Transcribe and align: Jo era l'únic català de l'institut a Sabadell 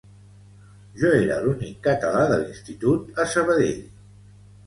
Jo 1.01 1.11
era 1.17 1.35
l'únic 1.43 1.75
català 1.89 2.23
de 2.31 2.39
l'institut 2.43 3.21
a 3.25 3.27
Sabadell 3.37 3.79